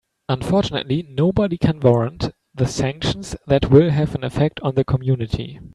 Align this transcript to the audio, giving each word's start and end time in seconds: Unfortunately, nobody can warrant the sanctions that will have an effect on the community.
Unfortunately, 0.29 1.05
nobody 1.11 1.59
can 1.59 1.79
warrant 1.79 2.31
the 2.55 2.65
sanctions 2.65 3.35
that 3.45 3.69
will 3.69 3.91
have 3.91 4.15
an 4.15 4.23
effect 4.23 4.59
on 4.61 4.73
the 4.73 4.83
community. 4.83 5.59